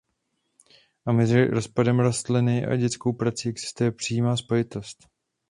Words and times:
A 1.05 1.11
mezi 1.13 1.45
rozpadem 1.45 1.99
rodiny 1.99 2.65
a 2.67 2.75
dětskou 2.75 3.13
prací 3.13 3.49
existuje 3.49 3.91
přímá 3.91 4.37
spojitost. 4.37 5.07